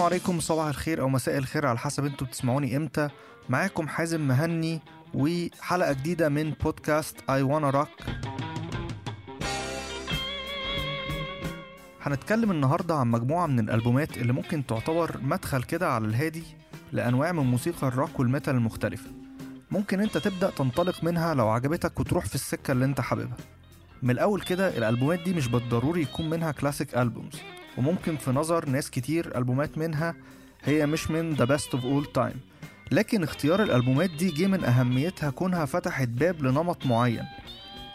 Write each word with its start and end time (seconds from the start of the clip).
السلام 0.00 0.12
عليكم 0.12 0.40
صباح 0.40 0.66
الخير 0.66 1.00
أو 1.00 1.08
مساء 1.08 1.38
الخير 1.38 1.66
على 1.66 1.78
حسب 1.78 2.04
أنتوا 2.04 2.26
بتسمعوني 2.26 2.76
إمتى. 2.76 3.08
معاكم 3.48 3.88
حازم 3.88 4.20
مهني 4.28 4.80
وحلقة 5.14 5.92
جديدة 5.92 6.28
من 6.28 6.50
بودكاست 6.50 7.16
اي 7.30 7.42
وأنا 7.42 7.70
روك 7.70 7.88
هنتكلم 12.02 12.50
النهارده 12.50 12.94
عن 12.94 13.08
مجموعة 13.10 13.46
من 13.46 13.60
الألبومات 13.60 14.18
اللي 14.18 14.32
ممكن 14.32 14.66
تعتبر 14.66 15.16
مدخل 15.22 15.62
كده 15.62 15.88
على 15.92 16.06
الهادي 16.06 16.42
لأنواع 16.92 17.32
من 17.32 17.42
موسيقى 17.46 17.88
الروك 17.88 18.20
وال 18.20 18.30
metal 18.30 18.54
المختلفة. 18.54 19.10
ممكن 19.70 20.00
أنت 20.00 20.18
تبدأ 20.18 20.50
تنطلق 20.50 21.04
منها 21.04 21.34
لو 21.34 21.48
عجبتك 21.48 22.00
وتروح 22.00 22.26
في 22.26 22.34
السكة 22.34 22.72
اللي 22.72 22.84
أنت 22.84 23.00
حاببها. 23.00 23.36
من 24.02 24.10
الأول 24.10 24.40
كده 24.40 24.78
الألبومات 24.78 25.20
دي 25.20 25.34
مش 25.34 25.48
بالضروري 25.48 26.02
يكون 26.02 26.30
منها 26.30 26.52
classic 26.52 26.98
albums 26.98 27.40
وممكن 27.78 28.16
في 28.16 28.30
نظر 28.30 28.68
ناس 28.68 28.90
كتير 28.90 29.38
ألبومات 29.38 29.78
منها 29.78 30.14
هي 30.64 30.86
مش 30.86 31.10
من 31.10 31.34
the 31.34 31.44
best 31.44 31.74
of 31.74 31.84
all 31.84 32.06
time 32.06 32.34
لكن 32.92 33.22
اختيار 33.22 33.62
الألبومات 33.62 34.10
دي 34.10 34.30
جه 34.30 34.46
من 34.46 34.64
أهميتها 34.64 35.30
كونها 35.30 35.64
فتحت 35.64 36.08
باب 36.08 36.42
لنمط 36.42 36.86
معين. 36.86 37.24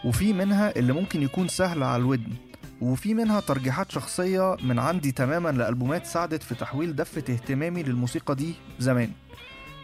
وفي 0.04 0.32
منها 0.32 0.76
اللي 0.76 0.92
ممكن 0.92 1.22
يكون 1.22 1.48
سهل 1.48 1.82
على 1.82 1.96
الودن. 2.02 2.32
وفي 2.80 3.14
منها 3.14 3.40
ترجيحات 3.40 3.90
شخصية 3.90 4.56
من 4.62 4.78
عندي 4.78 5.12
تماما 5.12 5.48
لألبومات 5.48 6.06
ساعدت 6.06 6.42
في 6.42 6.54
تحويل 6.54 6.96
دفة 6.96 7.32
اهتمامي 7.34 7.82
للموسيقى 7.82 8.34
دي 8.34 8.54
زمان. 8.78 9.10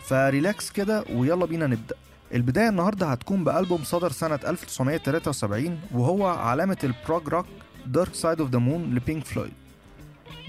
ف 0.04 0.15
relax 0.15 0.70
كده 0.70 1.04
ويلا 1.14 1.44
بينا 1.46 1.66
نبدأ. 1.66 1.94
البداية 2.34 2.68
النهاردة 2.68 3.06
هتكون 3.06 3.44
بألبوم 3.44 3.84
صدر 3.84 4.12
سنة 4.12 4.40
1973 4.46 5.80
وهو 5.92 6.26
علامة 6.26 6.78
ال 6.84 6.93
prog 6.93 7.28
rock 7.28 7.46
Dark 7.86 8.14
Side 8.14 8.40
of 8.40 8.50
the 8.50 8.58
Moon 8.58 8.94
ل 8.94 9.00
Pink 9.00 9.24
Floyd 9.24 9.52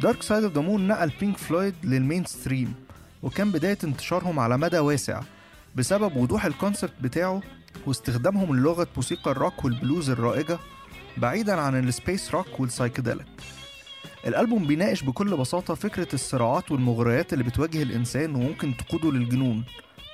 Dark 0.01 0.23
Side 0.23 0.43
of 0.43 0.53
the 0.53 0.61
Moon 0.61 0.87
نقل 0.87 1.11
Pink 1.19 1.37
Floyd 1.37 1.75
لل 1.83 2.25
mainstream 2.25 2.73
وكان 3.23 3.51
بداية 3.51 3.77
انتشارهم 3.83 4.39
على 4.39 4.57
مدى 4.57 4.79
واسع 4.79 5.21
بسبب 5.75 6.15
وضوح 6.17 6.45
ال 6.45 6.51
concept 6.51 6.93
بتاعه 7.01 7.41
واستخدامهم 7.87 8.55
للغة 8.55 8.87
موسيقى 8.95 9.31
الروك 9.31 9.65
والبلوز 9.65 10.09
الرائجة 10.09 10.59
بعيدا 11.17 11.53
عن 11.53 11.87
ال 11.87 11.95
space 11.95 12.31
rock 12.31 12.59
وال 12.59 12.70
psychedelic 12.70 13.25
الألبوم 14.27 14.67
بيناقش 14.67 15.03
بكل 15.03 15.37
بساطة 15.37 15.73
فكرة 15.75 16.07
الصراعات 16.13 16.71
والمغريات 16.71 17.33
اللي 17.33 17.43
بتواجه 17.43 17.83
الإنسان 17.83 18.35
وممكن 18.35 18.77
تقوده 18.77 19.11
للجنون 19.11 19.63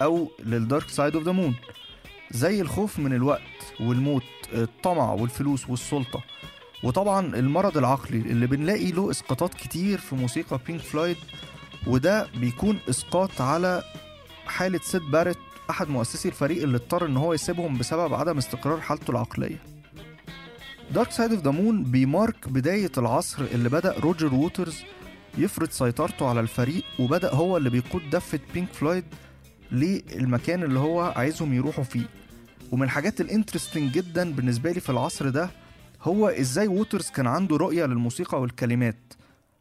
أو 0.01 0.31
لل 0.45 0.60
dark 0.60 0.89
side 0.89 1.15
of 1.15 1.25
the 1.25 1.31
moon 1.31 1.55
زي 2.31 2.61
الخوف 2.61 2.99
من 2.99 3.13
الوقت 3.13 3.41
والموت 3.79 4.23
الطمع 4.53 5.11
والفلوس 5.13 5.69
والسلطة. 5.69 6.23
وطبعا 6.83 7.35
المرض 7.35 7.77
العقلي 7.77 8.17
اللي 8.17 8.47
بنلاقي 8.47 8.91
له 8.91 9.11
إسقاطات 9.11 9.53
كتير 9.53 9.97
في 9.97 10.15
موسيقى 10.15 10.59
Pink 10.67 10.81
Floyd 10.81 11.17
وده 11.87 12.27
بيكون 12.35 12.79
إسقاط 12.89 13.41
على 13.41 13.83
حالة 14.45 14.79
Syd 14.83 15.01
Barrett 15.01 15.37
أحد 15.69 15.89
مؤسسي 15.89 16.27
الفريق 16.27 16.63
اللي 16.63 16.77
اضطر 16.77 17.05
إن 17.05 17.17
هو 17.17 17.33
يسيبهم 17.33 17.77
بسبب 17.77 18.13
عدم 18.13 18.37
استقرار 18.37 18.81
حالته 18.81 19.11
العقلية. 19.11 19.57
Dark 20.91 21.11
Side 21.11 21.31
of 21.31 21.43
the 21.43 21.51
Moon 21.51 21.83
بي 21.83 22.05
mark 22.05 22.49
بداية 22.49 22.91
العصر 22.97 23.43
اللي 23.43 23.69
بدأ 23.69 23.99
Roger 23.99 24.33
Waters 24.33 24.77
يفرض 25.37 25.69
سيطرته 25.69 26.29
على 26.29 26.39
الفريق 26.39 26.83
وبدأ 26.99 27.33
هو 27.33 27.57
اللي 27.57 27.69
بيقود 27.69 28.09
دفة 28.11 28.39
Pink 28.53 28.73
Floyd 28.73 29.03
للمكان 29.71 30.63
اللي 30.63 30.79
هو 30.79 31.01
عايزهم 31.15 31.53
يروحوا 31.53 31.83
فيه 31.83 32.05
ومن 32.71 32.83
الحاجات 32.83 33.21
ال 33.21 33.27
interesting 33.27 33.91
جدا 33.91 34.31
بالنسبة 34.33 34.71
لي 34.71 34.79
في 34.79 34.89
العصر 34.89 35.29
ده 35.29 35.49
هو 36.01 36.27
إزاي 36.27 36.67
Waters 36.67 37.09
كان 37.09 37.27
عنده 37.27 37.57
رؤية 37.57 37.85
للموسيقى 37.85 38.41
والكلمات. 38.41 39.13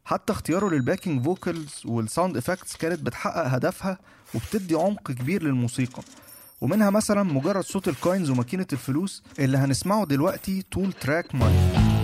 حتى 0.05 0.33
اختياره 0.33 0.69
لل 0.69 0.81
backing 0.81 1.23
vocals 1.25 1.81
وال 1.85 2.00
sound 2.00 2.37
effects 2.37 2.75
كانت 2.75 3.01
بتحقق 3.01 3.47
هدفها 3.47 3.97
وبتدي 4.35 4.75
عمق 4.75 5.11
كبير 5.11 5.43
للموسيقى. 5.43 6.03
ومنها 6.61 6.89
مثلا 6.89 7.23
مجرد 7.23 7.63
صوت 7.63 7.87
ال 7.87 7.94
coins 7.94 8.29
وماكينة 8.29 8.67
الفلوس 8.73 9.23
اللي 9.39 9.57
هنسمعه 9.57 10.05
دلوقتي 10.05 10.63
طول 10.71 10.93
track 10.93 11.35
Money 11.35 11.98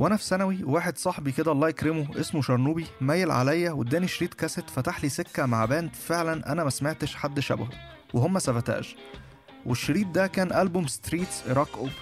وأنا 0.00 0.16
في 0.16 0.24
ثانوي 0.24 0.64
واحد 0.64 0.98
صاحبي 0.98 1.32
كده 1.32 1.52
الله 1.52 1.68
يكرمه 1.68 2.20
اسمه 2.20 2.42
شرنوبي 2.42 2.86
مال 3.00 3.30
عليا 3.30 3.72
واداني 3.72 4.08
شريط 4.08 4.34
كاسيت 4.34 4.70
فتح 4.70 5.02
لي 5.02 5.08
سكة 5.08 5.46
مع 5.46 5.64
band 5.64 5.94
فعلا 5.94 6.52
أنا 6.52 6.64
ما 6.64 6.70
سمعتش 6.70 7.14
حد 7.14 7.40
شبهه 7.40 7.68
وهم 8.14 8.38
Savatage 8.38 8.96
والشريط 9.66 10.06
ده 10.06 10.26
كان 10.26 10.52
ألبوم 10.52 10.86
Streets 10.86 11.42
rock 11.48 11.68
opera 11.74 11.92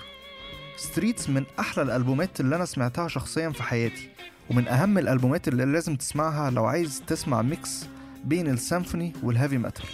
Streets 0.77 1.29
من 1.29 1.45
أحلى 1.61 1.83
الألبومات 1.83 2.41
اللي 2.41 2.57
أنا 2.57 2.65
سمعتها 2.65 3.09
شخصيا 3.09 3.51
في 3.51 3.63
حياتي 3.63 4.09
ومن 4.51 4.69
أهم 4.69 4.99
الألبومات 4.99 5.49
اللي 5.49 5.65
لازم 5.65 5.97
تسمعها 5.97 6.51
لو 6.51 6.65
عايز 6.65 7.03
تسمع 7.07 7.43
mix 7.43 7.87
بين 8.25 8.47
السيمفوني 8.49 9.13
وال 9.23 9.33
heavy 9.33 9.59
metal 9.59 9.85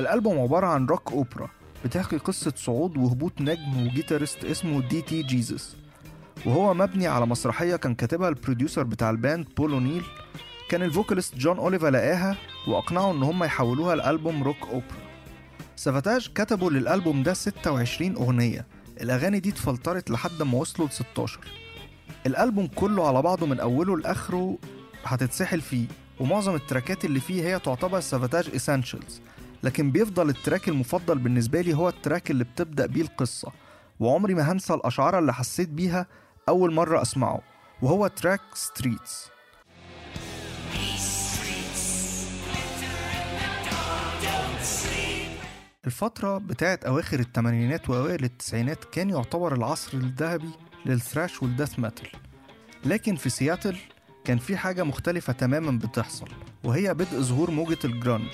الألبوم 0.00 0.38
عبارة 0.38 0.66
عن 0.66 0.86
rock 0.86 1.12
opera 1.12 1.48
بتحكي 1.84 2.16
قصة 2.18 2.52
صعود 2.56 2.96
وهبوط 2.96 3.40
نجم 3.40 3.86
و 3.86 3.92
guitarist 3.92 4.44
اسمه 4.44 4.80
DT 4.88 5.22
Jesus 5.22 5.76
وهو 6.44 6.74
مبني 6.74 7.06
على 7.06 7.26
مسرحية 7.26 7.76
كان 7.76 7.94
كاتبها 7.94 8.28
ال 8.28 8.34
producer 8.34 8.82
بتاع 8.82 9.10
ال 9.10 9.17
band 9.17 9.46
Paul 9.56 9.72
O'Neill. 9.72 10.02
كان 10.68 10.82
ال 10.82 10.88
vocalist 10.88 11.34
Jon 11.34 11.58
Oliva 11.58 11.86
لقاها 11.86 12.36
وأقنعه 12.68 13.10
إن 13.12 13.22
هم 13.22 13.44
يحولوها 13.44 13.94
لألبوم 13.96 14.42
rock 14.42 14.60
opera. 14.62 15.06
Savatage 15.76 16.28
كتبوا 16.34 16.70
للألبوم 16.70 17.22
ده 17.22 17.34
26 17.34 18.16
أغنية. 18.16 18.66
الأغاني 19.00 19.40
دي 19.40 19.48
اتفلترت 19.50 20.10
لحد 20.10 20.42
ما 20.42 20.58
وصلوا 20.58 20.88
ل 20.88 20.92
16 20.92 21.40
الألبوم 22.26 22.66
كله 22.66 23.08
على 23.08 23.22
بعضه 23.22 23.46
من 23.46 23.60
أوله 23.60 23.96
لآخره 23.96 24.58
هتتسحل 25.04 25.60
فيه 25.60 25.86
ومعظم 26.20 26.54
التراكات 26.54 27.04
اللي 27.04 27.20
فيه 27.20 27.42
هي 27.42 27.58
تعتبر 27.58 28.00
Savatage 28.00 28.50
essentials 28.54 29.20
لكن 29.62 29.90
بيفضل 29.90 30.28
ال 30.28 30.35
track 30.35 30.68
المفضل 30.68 31.18
بالنسبة 31.18 31.60
لي 31.60 31.74
هو 31.74 31.88
ال 31.88 31.95
track 31.95 32.30
اللي 32.30 32.44
بتبدأ 32.44 32.86
بيه 32.86 33.02
القصة. 33.02 33.52
وعمري 34.00 34.34
ما 34.34 34.52
هنسى 34.52 34.74
القشعرة 34.74 35.18
اللي 35.18 35.34
حسيت 35.34 35.68
بيها 35.68 36.06
أول 36.48 36.74
مرة 36.74 37.02
أسمعه 37.02 37.40
وهو 37.82 38.06
track 38.06 38.40
Streets 38.54 39.28
الفترة 45.86 46.38
بتاعت 46.38 46.84
أواخر 46.84 47.20
التمانينات 47.20 47.90
وأوائل 47.90 48.24
التسعينات 48.24 48.84
كان 48.84 49.10
يعتبر 49.10 49.54
العصر 49.54 49.98
الذهبي 49.98 50.50
لل 50.86 51.00
thrash 51.00 51.42
وال 51.42 51.52
death 51.52 51.78
metal 51.78 52.08
لكن 52.84 53.16
في 53.16 53.30
سياتل 53.30 53.76
كان 54.24 54.38
في 54.38 54.56
حاجة 54.56 54.82
مختلفة 54.84 55.32
تماما 55.32 55.78
بتحصل 55.78 56.28
وهي 56.64 56.94
بدء 56.94 57.20
ظهور 57.20 57.50
موجة 57.50 57.78
الجرانج 57.84 58.30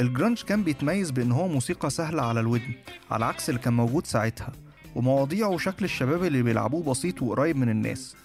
الجرانج 0.00 0.42
كان 0.42 0.64
بيتميز 0.64 1.10
بأن 1.10 1.32
هو 1.32 1.48
موسيقى 1.48 1.90
سهلة 1.90 2.22
على 2.22 2.40
الودن 2.40 2.74
على 3.10 3.24
عكس 3.24 3.48
اللي 3.48 3.60
كان 3.60 3.72
موجود 3.72 4.06
ساعتها. 4.06 4.52
ومواضيعه 4.94 5.48
وشكل 5.48 5.84
الشباب 5.84 6.24
اللي 6.24 6.42
بيلعبوه 6.42 6.82
بسيط 6.82 7.22
وقريب 7.22 7.56
من 7.56 7.68
الناس. 7.68 8.16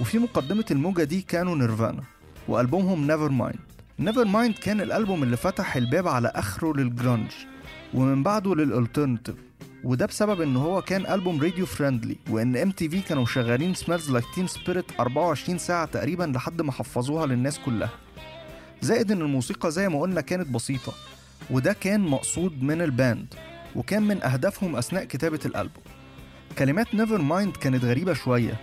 وفي 0.00 0.18
مقدمة 0.18 0.64
الموجة 0.70 1.04
دي 1.04 1.20
كانوا 1.22 1.56
Nirvana 1.56 2.02
وألبومهم 2.48 3.06
Nevermind 3.06 3.58
Nevermind 3.98 4.54
كان 4.54 4.80
الألبوم 4.80 5.22
اللي 5.22 5.36
فتح 5.36 5.76
الباب 5.76 6.08
على 6.08 6.28
آخره 6.34 6.76
للجرانج 6.76 7.30
ومن 7.94 8.22
بعده 8.22 8.54
لل 8.54 8.66
alternative 8.66 9.34
وده 9.84 10.06
بسبب 10.06 10.40
إن 10.40 10.56
هو 10.56 10.82
كان 10.82 11.06
ألبوم 11.06 11.40
radio 11.42 11.66
friendly 11.66 12.16
وإن 12.30 12.56
MTV 12.56 13.00
كانوا 13.00 13.24
شغالين 13.26 13.74
Smells 13.74 14.10
Like 14.10 14.24
Teen 14.34 14.46
Spirit 14.46 14.84
24 15.00 15.58
ساعة 15.58 15.84
تقريبا 15.84 16.24
لحد 16.24 16.62
ما 16.62 16.72
حفظوها 16.72 17.26
للناس 17.26 17.58
كلها. 17.58 17.90
زائد 18.80 19.12
إن 19.12 19.20
الموسيقى 19.22 19.70
زي 19.70 19.88
ما 19.88 20.00
قلنا 20.00 20.20
كانت 20.20 20.48
بسيطة 20.48 20.92
وده 21.50 21.72
كان 21.72 22.00
مقصود 22.00 22.62
من 22.62 22.82
ال 22.82 22.92
band 22.92 23.34
وكان 23.76 24.02
من 24.02 24.22
أهدافهم 24.22 24.76
أثناء 24.76 25.04
كتابة 25.04 25.40
الألبوم. 25.46 25.84
كلمات 26.58 26.94
Nevermind 26.94 27.56
كانت 27.56 27.84
غريبة 27.84 28.12
شوية 28.12 28.56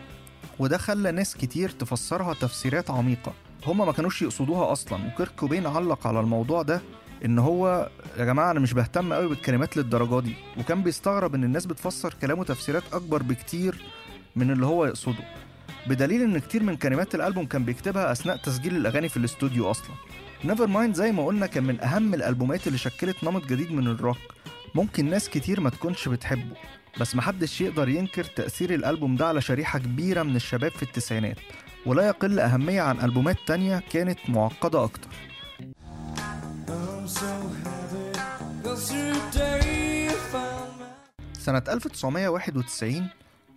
وده 0.60 0.78
خلى 0.78 1.12
ناس 1.12 1.36
كتير 1.38 1.70
تفسرها 1.70 2.34
تفسيرات 2.34 2.92
عميقة. 2.92 3.34
هما 3.68 3.86
ما 3.86 3.92
كانوش 3.92 4.22
يقصدوها 4.22 4.72
أصلا 4.72 5.08
وكيرت 5.08 5.32
كوبين 5.36 5.66
علق 5.68 6.08
على 6.08 6.20
الموضوع 6.20 6.62
ده 6.62 6.82
إن 7.26 7.40
هو 7.40 7.90
يا 8.18 8.26
جماعة 8.26 8.52
أنا 8.52 8.60
مش 8.60 8.74
بهتم 8.74 9.14
قوي 9.14 9.28
بالكلمات 9.28 9.78
للدرجة 9.78 10.20
دي 10.20 10.34
وكان 10.58 10.84
بيستغرب 10.84 11.36
إن 11.36 11.44
الناس 11.44 11.66
بتفسر 11.66 12.14
كلامه 12.22 12.44
تفسيرات 12.44 12.84
أكبر 12.94 13.24
بكتير 13.24 13.86
من 14.36 14.52
اللي 14.52 14.66
هو 14.66 14.86
يقصده. 14.86 15.24
بدليل 15.88 16.22
إن 16.22 16.40
كتير 16.40 16.64
من 16.64 16.76
كلمات 16.76 17.16
الألبوم 17.16 17.46
كان 17.46 17.64
بيكتبها 17.66 18.12
أثناء 18.12 18.38
تسجيل 18.38 18.76
الأغاني 18.76 19.10
في 19.10 19.18
الاستوديو 19.18 19.72
أصلا. 19.72 19.96
Nevermind 20.46 20.96
زي 20.96 21.12
ما 21.12 21.26
قلنا 21.26 21.46
كان 21.48 21.64
من 21.64 21.82
أهم 21.82 22.14
الألبومات 22.14 22.68
اللي 22.68 22.78
شكلت 22.78 23.24
نمط 23.24 23.46
جديد 23.46 23.72
من 23.72 23.88
الروك. 23.88 24.18
ممكن 24.76 25.10
ناس 25.10 25.30
كتير 25.30 25.60
ما 25.62 25.70
تكونش 25.70 26.08
بتحبه 26.08 26.56
بس 27.00 27.16
محدش 27.16 27.62
يقدر 27.62 27.90
ينكر 27.90 28.24
تأثير 28.24 28.74
الألبوم 28.74 29.16
ده 29.16 29.28
على 29.28 29.42
شريحة 29.42 29.80
كبيرة 29.80 30.24
من 30.24 30.36
الشباب 30.36 30.72
في 30.72 30.84
التسعينات 30.84 31.38
ولا 31.86 32.08
يقل 32.08 32.40
أهمية 32.40 32.82
عن 32.82 33.00
ألبومات 33.00 33.38
تانية 33.48 33.84
كانت 33.92 34.20
معقدة 34.30 34.84
أكتر. 34.84 35.10
سنة 41.34 41.64
1991 41.70 43.08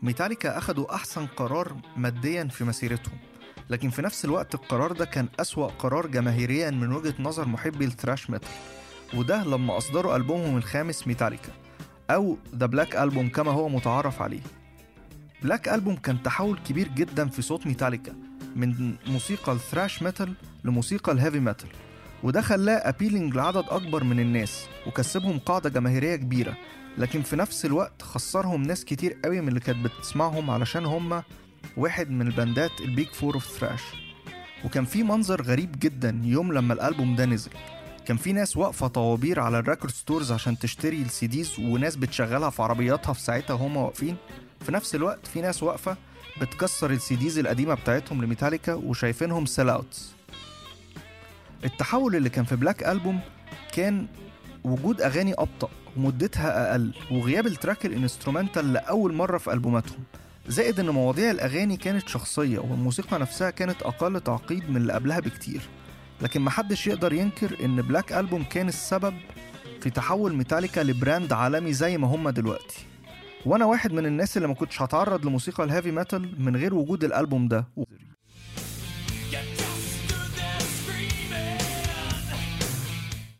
ميتاليكا 0.03 0.58
أخدوا 0.58 0.94
أحسن 0.94 1.26
قرار 1.26 1.76
ماديا 1.97 2.44
في 2.44 2.65
مسيرتهم 2.65 3.19
لكن 3.70 3.91
في 3.91 4.03
نفس 4.03 4.25
الوقت 4.25 4.55
القرار 4.55 4.93
ده 4.93 5.05
كان 5.05 5.29
أسوأ 5.41 5.67
قرار 5.67 6.06
جماهيريا 6.06 6.70
من 6.70 6.93
وجهة 6.93 7.15
نظر 7.19 7.49
محبي 7.49 7.85
ال 7.84 7.91
thrash 7.91 8.31
metal. 8.31 8.49
وده 9.14 9.44
لما 9.44 9.76
أصدروا 9.76 10.17
ألبومهم 10.17 10.56
الخامس 10.56 11.06
ميتاليكا 11.06 11.53
أو 12.11 12.37
The 12.56 12.67
Black 12.67 12.96
Album 12.96 13.29
كما 13.29 13.50
هو 13.50 13.69
متعارف 13.69 14.23
عليه. 14.23 14.41
Black 15.43 15.69
Album 15.69 15.96
كان 15.97 16.23
تحول 16.23 16.59
كبير 16.69 16.88
جدا 16.88 17.29
في 17.29 17.43
صوت 17.43 17.67
ميتاليكا 17.67 18.12
من 18.56 18.94
موسيقى 19.06 19.53
ال 19.52 19.60
thrash 19.60 20.02
metal 20.02 20.34
لموسيقى 20.64 21.12
ال 21.12 21.17
heavy 21.17 21.40
metal 21.40 21.69
وده 22.23 22.41
خلاه 22.41 22.75
appealing 22.88 23.34
لعدد 23.35 23.64
أكبر 23.69 24.05
من 24.05 24.20
الناس 24.20 24.67
وكسبهم 24.87 25.38
قاعدة 25.38 25.70
جماهيرية 25.70 26.17
كبيرة 26.17 26.56
لكن 26.99 27.23
في 27.23 27.37
نفس 27.37 27.65
الوقت 27.67 28.03
خسرهم 28.03 28.62
ناس 28.62 28.85
كتير 28.85 29.19
قوي 29.25 29.41
من 29.41 29.49
اللي 29.49 29.61
كانت 29.61 29.79
بتسمعهم 29.85 30.50
علشان 30.50 30.87
هما 30.87 31.23
واحد 31.76 32.11
من 32.11 32.26
الباندات 32.26 32.70
ال 32.81 32.87
Big 32.87 33.06
Four 33.08 33.34
of 33.34 33.46
Thrash 33.46 33.82
وكان 34.65 34.85
في 34.85 35.03
منظر 35.03 35.43
غريب 35.43 35.79
جدا 35.79 36.20
يوم 36.25 36.53
لما 36.53 36.75
الألبوم 36.75 37.17
ده 37.17 37.25
نزل. 37.25 37.50
كان 38.06 38.16
في 38.16 38.32
ناس 38.32 38.56
واقفة 38.56 38.87
طوابير 38.87 39.40
على 39.40 39.58
ال 39.58 39.63
record 39.63 39.93
stores 39.93 40.32
عشان 40.32 40.58
تشتري 40.58 41.02
ال 41.02 41.17
CDs 41.17 41.58
وناس 41.58 41.96
بتشغلها 41.96 42.50
في 42.50 42.62
عربياتها 42.62 43.12
في 43.12 43.20
ساعتها 43.20 43.54
وهما 43.54 43.81
واقفين. 43.81 44.16
في 44.60 44.72
نفس 44.72 44.94
الوقت 44.94 45.26
في 45.26 45.40
ناس 45.40 45.62
واقفة 45.62 45.96
بتكسر 46.40 46.90
ال 46.90 47.02
CDs 47.02 47.38
القديمة 47.38 47.75
بتاعتهم 47.75 48.25
لميتاليكا 48.25 48.75
وشايفينهم 48.75 49.46
sellouts 49.46 50.12
التحول 51.64 52.16
اللي 52.16 52.28
كان 52.28 52.44
في 52.44 52.56
Black 52.56 52.84
Album 52.84 53.20
كان 53.72 54.06
وجود 54.64 55.00
أغاني 55.00 55.32
أبطأ 55.32 55.69
ومدتها 55.96 56.70
أقل 56.70 56.94
وغياب 57.10 57.46
ال 57.46 57.53
track 57.53 57.87
ال 57.87 57.93
instrumental 57.93 58.73
لأول 58.72 59.12
مرة 59.14 59.38
في 59.38 59.52
ألبوماتهم. 59.52 59.98
زائد 60.48 60.81
إن 60.81 60.90
مواضيع 60.90 61.31
الأغاني 61.31 61.76
كانت 61.76 62.08
شخصية 62.08 62.58
والموسيقى 62.58 63.19
نفسها 63.19 63.50
كانت 63.50 63.82
أقل 63.82 64.20
تعقيد 64.20 64.70
من 64.70 64.76
اللي 64.76 64.93
قبلها 64.93 65.20
بكتير. 65.20 65.60
لكن 66.22 66.40
محدش 66.40 66.86
يقدر 66.86 67.12
ينكر 67.12 67.56
إن 67.64 67.82
Black 67.82 68.12
Album 68.12 68.44
كان 68.44 68.69
السبب 68.69 69.14
في 69.80 69.90
تحول 69.90 70.34
ميتاليكا 70.34 70.80
ل 70.81 70.89
brand 70.89 71.32
عالمي 71.32 71.72
زي 71.72 71.98
ما 71.98 72.06
هما 72.06 72.30
دلوقتي. 72.30 72.86
وأنا 73.46 73.64
واحد 73.64 73.92
من 73.92 74.06
الناس 74.06 74.36
اللي 74.36 74.48
ما 74.48 74.54
كنتش 74.54 74.82
هتعرض 74.82 75.26
لموسيقى 75.26 75.64
ال 75.64 75.69
heavy 75.69 75.90
metal 75.90 76.43
من 76.44 76.56
غير 76.56 76.74
وجود 76.74 77.04
الألبوم 77.04 77.48
ده. 77.48 77.66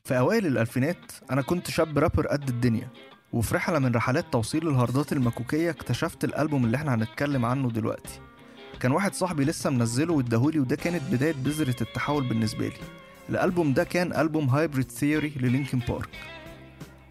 في 0.05 0.19
أوائل 0.19 0.47
الألفينات 0.47 1.13
أنا 1.31 1.43
كنت 1.43 1.71
شاب 1.71 1.99
رابر 1.99 2.27
قد 2.27 2.49
الدنيا 2.49 2.89
وفي 3.33 3.55
رحلة 3.55 3.79
من 3.79 3.95
رحلات 3.95 4.25
توصيل 4.33 4.69
الهاردات 4.69 5.13
المكوكية 5.13 5.71
اكتشفت 5.71 6.25
الألبوم 6.25 6.65
اللي 6.65 6.77
إحنا 6.77 6.95
هنتكلم 6.95 7.45
عنه 7.45 7.71
دلوقتي. 7.71 8.21
كان 8.83 8.93
واحد 8.93 9.15
صاحبي 9.15 9.45
لسه 9.45 9.71
منزله 9.71 10.13
واداهولي 10.15 10.59
وده 10.61 10.77
كانت 10.77 11.03
بداية 11.13 11.33
بذرة 11.33 11.77
التحول 11.81 12.29
بالنسبة 12.29 12.67
لي. 12.69 12.75
الألبوم 13.29 13.73
ده 13.73 13.85
كان 13.85 14.13
ألبوم 14.13 14.49
Hybrid 14.49 14.91
Theory 14.91 15.33
ل 15.37 15.43
Linkin 15.43 15.79
Park. 15.79 16.09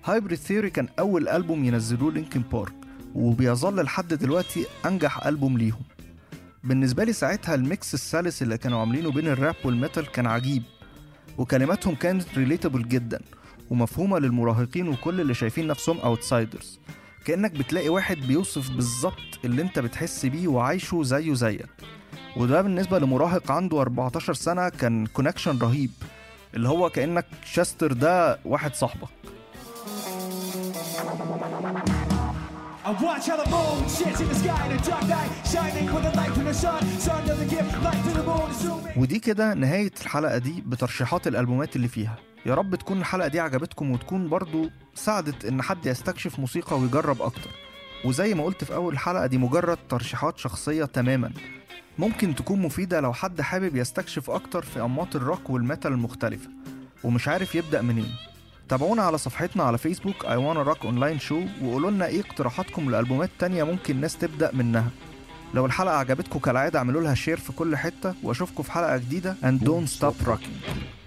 Hybrid 0.05 0.37
Theory 0.37 0.69
كان 0.69 0.87
أول 0.99 1.27
ألبوم 1.27 1.65
ينزلوه 1.65 2.13
Linkin 2.13 2.41
Park 2.51 2.73
وبيظل 3.15 3.83
لحد 3.83 4.13
دلوقتي 4.13 4.65
أنجح 4.85 5.27
ألبوم 5.27 5.57
ليهم. 5.57 5.81
بالنسبة 6.63 7.03
لي 7.03 7.13
ساعتها 7.13 7.55
ال 7.55 7.65
mix 7.65 7.93
السلس 7.93 8.41
اللي 8.41 8.57
كانوا 8.57 8.79
عاملينه 8.79 9.11
بين 9.11 9.27
الراب 9.27 9.55
وال 9.63 9.77
metal 9.77 10.11
كان 10.11 10.27
عجيب 10.27 10.63
وكلماتهم 11.37 11.95
كانت 11.95 12.37
relatable 12.37 12.87
جدا 12.87 13.21
ومفهومة 13.69 14.19
للمراهقين 14.19 14.87
وكل 14.87 15.21
اللي 15.21 15.33
شايفين 15.33 15.67
نفسهم 15.67 15.97
outsiders 15.97 16.79
كأنك 17.25 17.51
بتلاقي 17.51 17.89
واحد 17.89 18.17
بيوصف 18.17 18.69
بالظبط 18.71 19.39
اللي 19.45 19.61
انت 19.61 19.79
بتحس 19.79 20.25
بيه 20.25 20.47
وعايشه 20.47 21.03
زيه 21.03 21.33
زيك 21.33 21.65
وده 22.37 22.61
بالنسبة 22.61 22.99
لمراهق 22.99 23.51
عنده 23.51 23.81
14 23.81 24.33
سنة 24.33 24.69
كان 24.69 25.05
connection 25.05 25.59
رهيب 25.59 25.91
اللي 26.53 26.69
هو 26.69 26.89
كأن 26.89 27.25
Chester 27.45 27.93
ده 27.93 28.39
واحد 28.45 28.75
صاحبك 28.75 29.09
I 32.83 32.91
watch 32.93 33.27
how 33.27 33.37
the 33.43 33.47
moon 33.55 33.87
sits 33.87 34.19
in 34.23 34.27
the 34.27 34.35
sky 34.43 34.65
in 34.65 34.71
a 34.71 34.79
dark 34.89 35.05
night, 35.07 35.31
shining 35.53 35.87
with 35.93 36.03
the 36.07 36.13
light 36.19 36.31
from 36.35 36.45
the 36.45 36.53
sun. 36.63 36.81
Sun 37.07 37.21
doesn't 37.27 37.49
give 37.55 37.67
light 37.85 38.01
to 38.05 38.11
the 38.17 38.23
moon, 38.23 38.49
assuming. 38.51 38.97
ودي 38.97 39.19
كده 39.19 39.53
نهاية 39.53 39.91
الحلقة 40.01 40.37
دي 40.37 40.63
بترشيحات 40.65 41.27
الألبومات 41.27 41.75
اللي 41.75 41.87
فيها 41.87 42.15
يا 42.45 42.55
رب 42.55 42.75
تكون 42.75 42.99
الحلقة 42.99 43.27
دي 43.27 43.39
عجبتكم 43.39 43.91
وتكون 43.91 44.29
برضو 44.29 44.69
ساعدت 44.95 45.45
إن 45.45 45.61
حد 45.61 45.85
يستكشف 45.85 46.39
موسيقى 46.39 46.79
ويجرب 46.79 47.21
أكتر. 47.21 47.49
وزي 48.05 48.33
ما 48.33 48.43
قلت 48.43 48.63
في 48.63 48.75
أول 48.75 48.97
حلقة 48.97 49.25
دي 49.25 49.37
مجرد 49.37 49.77
ترشيحات 49.89 50.37
شخصية 50.37 50.85
تماما. 50.85 51.31
ممكن 51.99 52.35
تكون 52.35 52.61
مفيدة 52.61 53.01
لو 53.01 53.13
حد 53.13 53.41
حابب 53.41 53.75
يستكشف 53.75 54.29
أكتر 54.29 54.61
في 54.61 54.81
أنماط 54.81 55.15
الروك 55.15 55.49
والميتال 55.49 55.91
المختلفة. 55.91 56.49
ومش 57.03 57.27
عارف 57.27 57.55
يبدأ 57.55 57.81
منين. 57.81 58.15
تابعونا 58.69 59.03
على 59.03 59.17
صفحتنا 59.17 59.63
على 59.63 59.77
فيسبوك 59.77 60.25
I 60.25 60.37
wanna 60.37 60.73
rock 60.73 60.83
online 60.83 61.29
show 61.29 61.63
وقولوا 61.63 61.91
لنا 61.91 62.05
إيه 62.05 62.21
اقتراحاتكم 62.21 62.91
لألبومات 62.91 63.29
تانية 63.39 63.63
ممكن 63.63 63.95
الناس 63.95 64.17
تبدأ 64.17 64.51
منها. 64.53 64.89
لو 65.53 65.65
الحلقة 65.65 65.95
عجبتكم 65.95 66.39
كالعادة 66.39 66.79
اعملوا 66.79 67.01
لها 67.01 67.15
شير 67.15 67.37
في 67.37 67.51
كل 67.53 67.77
حتة 67.77 68.15
وأشوفكم 68.23 68.63
في 68.63 68.71
حلقة 68.71 68.97
جديدة. 68.97 69.35
And 69.43 69.65
don't 69.65 69.99
stop 69.99 70.27
rocking. 70.27 71.00